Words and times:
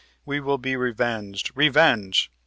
We 0.25 0.39
will 0.39 0.57
be 0.57 0.75
revenged; 0.75 1.51
revenge! 1.53 2.31